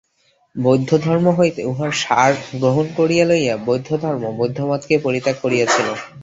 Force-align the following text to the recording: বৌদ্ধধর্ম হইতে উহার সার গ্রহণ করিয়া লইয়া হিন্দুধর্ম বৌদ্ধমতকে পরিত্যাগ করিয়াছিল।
বৌদ্ধধর্ম 0.55 1.25
হইতে 1.37 1.61
উহার 1.65 1.91
সার 2.01 2.31
গ্রহণ 2.53 2.85
করিয়া 2.97 3.25
লইয়া 3.25 3.55
হিন্দুধর্ম 3.57 4.23
বৌদ্ধমতকে 4.39 4.95
পরিত্যাগ 4.97 5.35
করিয়াছিল। 5.41 5.87